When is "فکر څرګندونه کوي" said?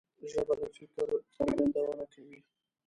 0.75-2.39